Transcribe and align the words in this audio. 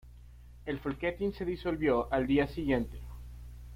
El 0.65 0.79
Folketing 0.79 1.31
se 1.31 1.45
disolvió 1.45 2.11
al 2.11 2.25
día 2.25 2.47
siguiente. 2.47 3.01